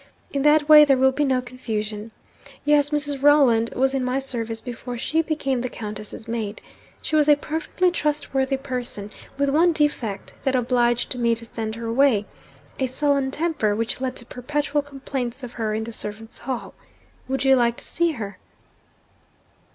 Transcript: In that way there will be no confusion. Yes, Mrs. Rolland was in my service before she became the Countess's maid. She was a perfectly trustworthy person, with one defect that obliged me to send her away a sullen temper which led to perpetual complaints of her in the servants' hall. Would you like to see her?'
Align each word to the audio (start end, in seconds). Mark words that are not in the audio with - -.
In 0.31 0.41
that 0.41 0.67
way 0.67 0.83
there 0.83 0.97
will 0.97 1.11
be 1.11 1.23
no 1.23 1.41
confusion. 1.43 2.09
Yes, 2.65 2.89
Mrs. 2.89 3.21
Rolland 3.21 3.69
was 3.75 3.93
in 3.93 4.03
my 4.03 4.17
service 4.17 4.59
before 4.59 4.97
she 4.97 5.21
became 5.21 5.61
the 5.61 5.69
Countess's 5.69 6.27
maid. 6.27 6.59
She 7.03 7.15
was 7.15 7.29
a 7.29 7.35
perfectly 7.35 7.91
trustworthy 7.91 8.57
person, 8.57 9.11
with 9.37 9.49
one 9.49 9.73
defect 9.73 10.33
that 10.43 10.55
obliged 10.55 11.15
me 11.19 11.35
to 11.35 11.45
send 11.45 11.75
her 11.75 11.85
away 11.85 12.25
a 12.79 12.87
sullen 12.87 13.29
temper 13.29 13.75
which 13.75 14.01
led 14.01 14.15
to 14.15 14.25
perpetual 14.25 14.81
complaints 14.81 15.43
of 15.43 15.51
her 15.53 15.71
in 15.75 15.83
the 15.83 15.93
servants' 15.93 16.39
hall. 16.39 16.73
Would 17.27 17.43
you 17.45 17.55
like 17.55 17.77
to 17.77 17.85
see 17.85 18.13
her?' 18.13 18.39